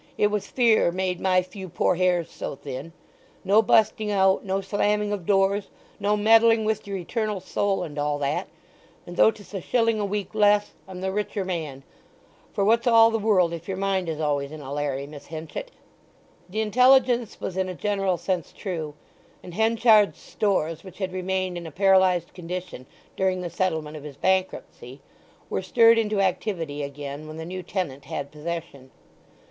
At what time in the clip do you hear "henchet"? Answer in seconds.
15.27-15.69